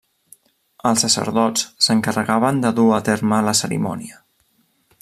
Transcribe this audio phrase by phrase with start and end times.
[0.91, 4.19] Els sacerdots s'encarregaven de dur a terme la cerimònia.